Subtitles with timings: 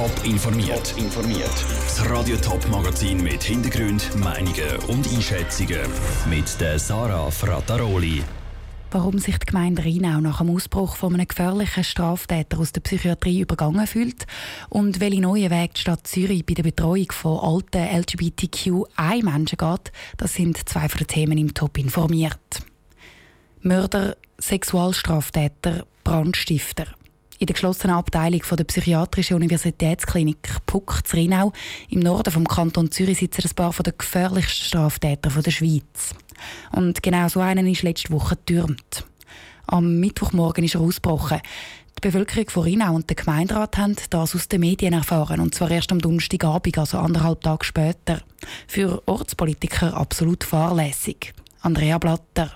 [0.00, 0.94] Top informiert.
[0.96, 1.64] informiert.
[1.84, 5.82] Das Radio Top Magazin mit Hintergrund, Meinungen und Einschätzungen
[6.30, 8.22] mit der Sarah Frataroli.
[8.92, 13.40] Warum sich die Gemeinde Rheinau nach dem Ausbruch von einem gefährlichen Straftäter aus der Psychiatrie
[13.40, 14.24] übergangen fühlt
[14.70, 20.32] und welche neue Wege die Stadt Zürich bei der Betreuung von alten LGBTQI-Menschen geht, das
[20.32, 22.62] sind zwei von den Themen im Top informiert.
[23.60, 26.86] Mörder, Sexualstraftäter, Brandstifter.
[27.40, 31.54] In der geschlossenen Abteilung der Psychiatrischen Universitätsklinik Puck zu Rheinau
[31.88, 36.14] im Norden vom Kanton Zürich sitzen ein paar der gefährlichsten Straftäter der Schweiz.
[36.72, 39.06] Und genau so einen ist letzte Woche getürmt.
[39.66, 41.40] Am Mittwochmorgen ist er ausgebrochen.
[41.96, 45.70] Die Bevölkerung von Rheinau und der Gemeinderat haben das aus den Medien erfahren, und zwar
[45.70, 48.20] erst am Donnerstagabend, also anderthalb Tage später.
[48.66, 51.32] Für Ortspolitiker absolut fahrlässig.
[51.62, 52.54] Andrea Blatter.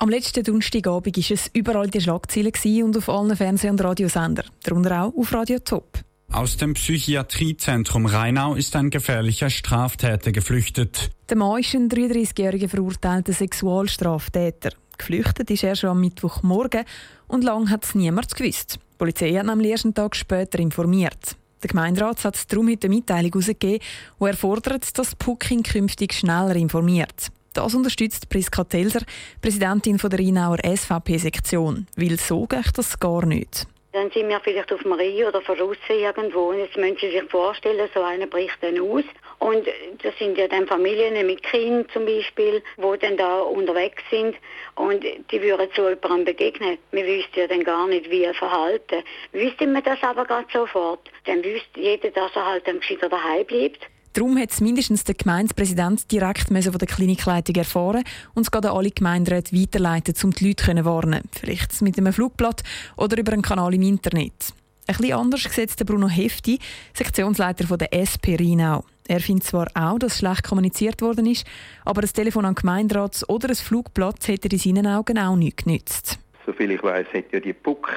[0.00, 2.52] Am letzten Donnerstagabend war es überall in den Schlagzeilen
[2.84, 5.98] und auf allen Fernseh- und Radiosender, darunter auch auf Radio Top.
[6.30, 11.10] Aus dem Psychiatriezentrum Rheinau ist ein gefährlicher Straftäter geflüchtet.
[11.28, 14.70] Der Mann ist ein 33-jähriger verurteilter Sexualstraftäter.
[14.96, 16.84] Geflüchtet ist er schon am Mittwochmorgen
[17.26, 18.74] und lange hat es niemand gewusst.
[18.76, 21.34] Die Polizei hat am ersten Tag später informiert.
[21.60, 23.84] Der Gemeinderat hat darum heute eine Mitteilung herausgegeben,
[24.20, 27.32] wo er fordert, dass Pucking künftig schneller informiert.
[27.54, 29.00] Das unterstützt Priska Telser,
[29.40, 31.86] Präsidentin der Rheinauer SVP-Sektion.
[31.96, 33.66] Weil so geht das gar nicht.
[33.92, 37.88] Dann sind wir vielleicht auf Rhein oder von irgendwo und jetzt müssen Sie sich vorstellen,
[37.94, 39.04] so einer bricht dann aus.
[39.38, 39.66] Und
[40.02, 44.36] das sind ja dann Familien mit Kindern zum Beispiel, die dann da unterwegs sind
[44.74, 46.76] und die würden so jemandem begegnen.
[46.92, 49.02] Wir wüssten ja dann gar nicht, wie er verhalten.
[49.32, 53.46] Wüsste man das aber gerade sofort, dann wüsste jeder, dass er halt dann gescheiter daheim
[53.46, 53.86] bleibt.
[54.18, 58.02] Darum hat es mindestens der Gemeindepräsident direkt von der Klinikleitung erfahren
[58.34, 61.22] und es an alle Gemeinderäte weiterleiten, um die Leute zu warnen.
[61.30, 62.64] Vielleicht mit einem Flugblatt
[62.96, 64.52] oder über einen Kanal im Internet.
[64.88, 66.58] Ein bisschen anders sieht Bruno Hefti,
[66.94, 68.82] Sektionsleiter der SP Rheinau.
[69.06, 71.46] Er findet zwar auch, dass schlecht kommuniziert worden ist,
[71.84, 76.18] aber ein Telefon an Gemeinderat oder ein Flugblatt hätte in seinen Augen auch nicht genützt.
[76.44, 77.88] Soviel ich weiß, hat ja die PUC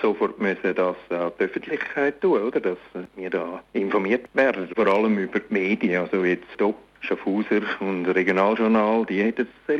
[0.00, 2.60] sofort müssen das an die Öffentlichkeit tun, oder?
[2.60, 2.78] dass
[3.16, 9.06] wir da informiert werden, vor allem über die Medien, also jetzt Top Schaffhauser und Regionaljournal,
[9.06, 9.78] die hätten es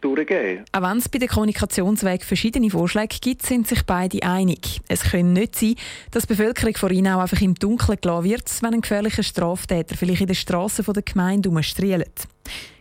[0.00, 4.80] durchgeben Auch wenn es bei den Kommunikationswegen verschiedene Vorschläge gibt, sind sich beide einig.
[4.88, 5.74] Es kann nicht sein,
[6.10, 10.22] dass die Bevölkerung von Rheinau einfach im Dunkeln gelassen wird, wenn ein gefährlicher Straftäter vielleicht
[10.22, 12.26] in den Strassen der Gemeinde umstrielt.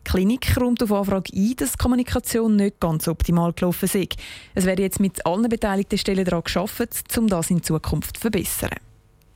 [0.06, 4.08] Die Klinik räumt auf Anfrage ein, dass die Kommunikation nicht ganz optimal gelaufen sei.
[4.54, 8.78] Es werde jetzt mit allen beteiligten Stellen daran gearbeitet, um das in Zukunft zu verbessern.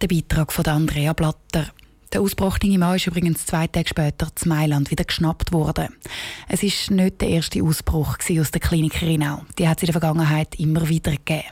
[0.02, 1.72] Der Beitrag von Andrea Blatter.
[2.14, 5.90] Der ausgebrochene Mann ist übrigens zwei Tage später zu Mailand wieder geschnappt worden.
[6.48, 9.42] Es ist nicht der erste Ausbruch aus der Klinik Rheinau.
[9.58, 11.44] Die hat es in der Vergangenheit immer wieder gegeben.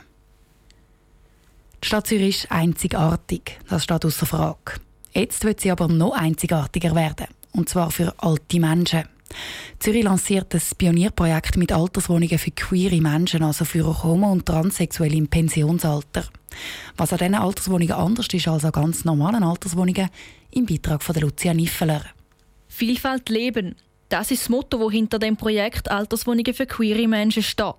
[1.82, 4.80] Die Stadt Zürich ist einzigartig, das steht außer Frage.
[5.12, 9.04] Jetzt wird sie aber noch einzigartiger werden und zwar für alte Menschen.
[9.78, 15.28] Zürich lanciert das Pionierprojekt mit Alterswohnungen für queere Menschen, also für Homo- und Transsexuelle im
[15.28, 16.24] Pensionsalter.
[16.96, 20.08] Was an diesen Alterswohnungen anders ist als an ganz normalen Alterswohnungen,
[20.50, 22.04] im Beitrag von Lucia Niffeler.
[22.68, 23.76] Vielfalt leben.
[24.08, 27.74] Das ist das Motto, das hinter dem Projekt Alterswohnungen für queere Menschen steht.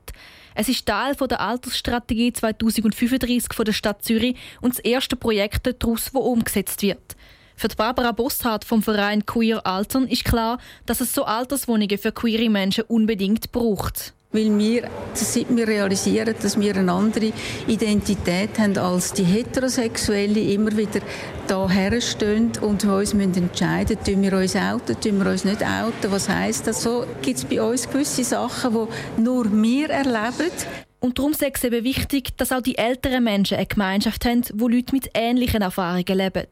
[0.54, 6.14] Es ist Teil der Altersstrategie 2035 der Stadt Zürich und das erste Projekt daraus, das
[6.14, 7.16] umgesetzt wird.
[7.60, 12.52] Für Barbara Bosthardt vom Verein Queer Altern ist klar, dass es so Alterswohnungen für queere
[12.52, 14.14] Menschen unbedingt braucht.
[14.32, 17.34] Weil wir, seit wir realisieren, dass wir eine andere
[17.66, 21.00] Identität haben als die Heterosexuelle, immer wieder
[21.48, 25.64] da herstehen und wir uns entscheiden müssen, tun wir uns outen, tun wir uns nicht
[25.64, 26.12] outen.
[26.12, 26.84] Was heisst das?
[26.84, 28.72] So gibt es bei uns gewisse Sachen,
[29.18, 30.52] die nur wir erleben.
[31.00, 34.68] Und darum ist es eben wichtig, dass auch die älteren Menschen eine Gemeinschaft haben, wo
[34.68, 36.46] Leute mit ähnlichen Erfahrungen leben.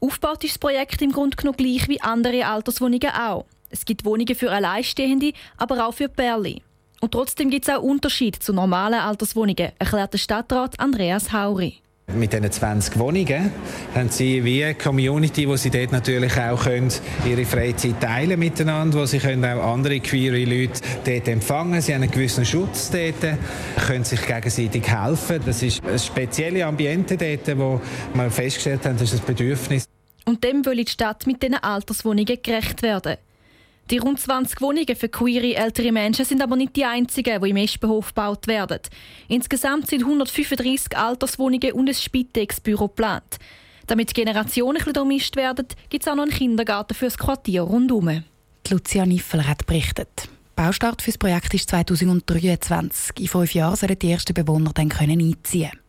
[0.00, 3.46] Aufgebaut ist das Projekt im Grunde genommen gleich wie andere Alterswohnungen auch.
[3.70, 6.60] Es gibt Wohnungen für Alleinstehende, aber auch für Pärchen.
[7.00, 11.80] Und trotzdem gibt es auch Unterschiede zu normalen Alterswohnungen, erklärt der Stadtrat Andreas Hauri.
[12.14, 13.52] Mit diesen 20 Wohnungen
[13.94, 16.90] haben sie wie eine Community, wo sie dort natürlich auch können,
[17.26, 21.82] ihre Freizeit teilen miteinander, wo sie können auch andere queere Leute dort empfangen.
[21.82, 23.36] Sie haben einen gewissen Schutz dort,
[23.86, 25.40] können sich gegenseitig helfen.
[25.44, 27.78] Das ist ein spezielles Ambiente dort, wo
[28.14, 29.87] wir festgestellt haben, das ist ein Bedürfnis.
[30.28, 33.16] Und dem will die Stadt mit diesen Alterswohnungen gerecht werden.
[33.90, 37.56] Die rund 20 Wohnungen für queere ältere Menschen sind aber nicht die einzigen, die im
[37.56, 38.80] Espenhof gebaut werden.
[39.28, 43.38] Insgesamt sind 135 Alterswohnungen und ein Spitex-Büro geplant.
[43.86, 48.22] Damit Generationen durchmischt werden, gibt es auch noch einen Kindergarten für das Quartier rundherum.
[48.68, 50.28] Lucia Niffel hat berichtet.
[50.54, 53.20] Baustart für das Projekt ist 2023.
[53.20, 55.87] In fünf Jahren sollen die ersten Bewohner dann einziehen können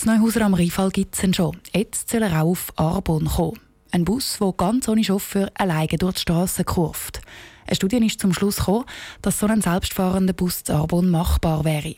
[0.00, 1.58] Das Neuhauser am Rheinfall gibt es schon.
[1.74, 3.60] Jetzt soll er auch auf Arbon kommen.
[3.90, 7.20] Ein Bus, der ganz ohne Chauffeur alleine durch die Straße kurft.
[7.66, 8.86] Eine Studie ist zum Schluss gekommen,
[9.20, 11.96] dass so ein selbstfahrender Bus zu Arbon machbar wäre.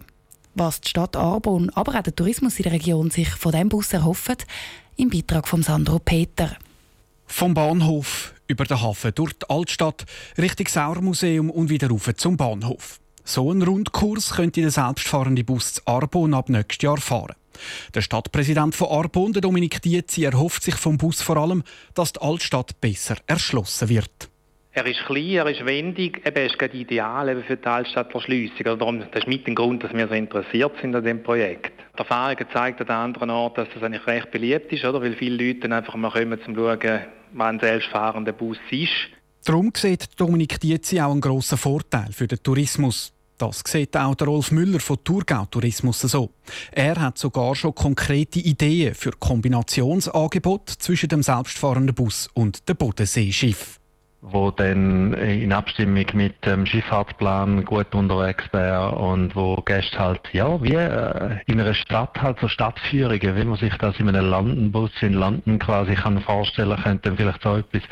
[0.57, 3.93] Was die Stadt Arbon, aber auch der Tourismus in der Region sich von diesem Bus
[3.93, 4.39] erhoffen,
[4.97, 6.57] im Beitrag von Sandro Peter.
[7.27, 10.07] Vom Bahnhof über den Hafen durch die Altstadt,
[10.37, 12.99] Richtung Sauermuseum und wieder rauf zum Bahnhof.
[13.25, 17.37] So einen Rundkurs könnte der selbstfahrende Bus zu Arbon ab nächstes Jahr fahren.
[17.95, 21.63] Der Stadtpräsident von Arbon, Dominik Dietzi, erhofft sich vom Bus vor allem,
[21.95, 24.29] dass die Altstadt besser erschlossen wird.
[24.75, 28.79] Er ist klein, er ist wendig, eben ist gerade ideal für die Altstadterschliessung.
[28.79, 31.75] Darum, das ist mit dem Grund, dass wir so interessiert sind an dem Projekt.
[31.95, 35.03] Die Erfahrung zeigt an anderen Orten, dass das eigentlich recht beliebt ist, oder?
[35.03, 37.01] weil viele Leute dann einfach mal kommen, um zu schauen,
[37.35, 38.91] wann ein selbstfahrender Bus ist.
[39.45, 43.13] Darum sieht Dominik Dietzi auch einen grossen Vorteil für den Tourismus.
[43.39, 46.31] Das sieht auch der Rolf Müller von Thurgau Tourismus so.
[46.71, 53.81] Er hat sogar schon konkrete Ideen für Kombinationsangebote zwischen dem selbstfahrenden Bus und dem Bodenseeschiff
[54.23, 60.63] wo dann in Abstimmung mit dem Schifffahrtsplan gut unterwegs wäre und wo Gäste halt, ja,
[60.63, 64.93] wie äh, in einer Stadt halt so Stadtführungen, wie man sich das in einem Landenbus
[65.01, 67.83] in Landen quasi kann vorstellen, könnte vielleicht so etwas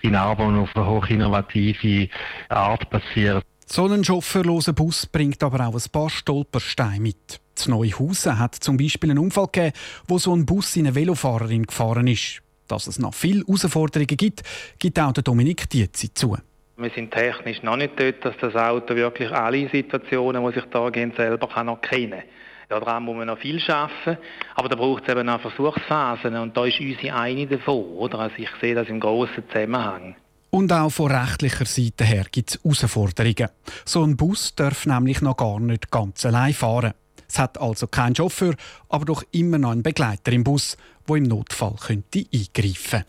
[0.00, 2.08] in Arbon auf eine hochinnovative
[2.48, 3.42] Art passieren.
[3.66, 7.40] So ein chauffeurloser Bus bringt aber auch ein paar Stolpersteine mit.
[7.54, 9.76] Z Neuhausen hat zum Beispiel einen Unfall gegeben,
[10.08, 12.43] wo so ein Bus in eine Velofahrerin gefahren ist.
[12.68, 14.42] Dass es noch viele Herausforderungen gibt,
[14.78, 16.36] gibt auch der Dominik Dietzi zu.
[16.76, 20.90] Wir sind technisch noch nicht dort, dass das Auto wirklich alle Situationen, die sich da
[20.90, 22.80] gehen, selber kann erkennen kann.
[22.80, 24.18] Daran muss man noch viel arbeiten,
[24.54, 27.84] aber da braucht es eben auch Versuchsphasen und da ist unsere eine davon.
[27.84, 28.18] Oder?
[28.18, 30.16] Also ich sehe das im grossen Zusammenhang.
[30.50, 33.48] Und auch von rechtlicher Seite her gibt es Herausforderungen.
[33.84, 36.94] So ein Bus darf nämlich noch gar nicht ganz allein fahren.
[37.34, 38.54] Es hat also keinen Chauffeur,
[38.88, 40.76] aber doch immer noch einen Begleiter im Bus,
[41.08, 43.06] der im Notfall könnte eingreifen könnte.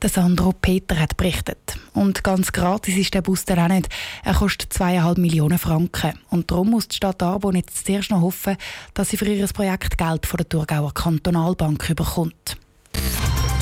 [0.00, 1.76] Der Sandro Peter hat berichtet.
[1.92, 3.88] Und ganz gratis ist der Bus dann auch nicht.
[4.22, 6.12] Er kostet zweieinhalb Millionen Franken.
[6.30, 8.56] Und darum muss die Stadt Arbon jetzt zuerst noch hoffen,
[8.92, 12.56] dass sie für ihr Projekt Geld von der Thurgauer Kantonalbank bekommt.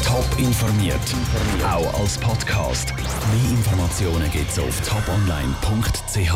[0.05, 1.01] Top informiert,
[1.65, 2.93] auch als Podcast.
[2.99, 6.35] Mehr Informationen gibt es auf toponline.ch.